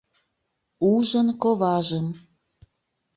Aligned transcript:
Ужын 0.91 1.27
коважым... 1.41 2.07